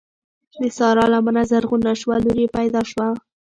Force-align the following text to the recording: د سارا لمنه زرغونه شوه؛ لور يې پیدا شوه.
د 0.61 0.63
سارا 0.77 1.05
لمنه 1.13 1.43
زرغونه 1.51 1.91
شوه؛ 2.01 2.15
لور 2.23 2.37
يې 2.43 2.47
پیدا 2.57 2.81
شوه. 2.91 3.07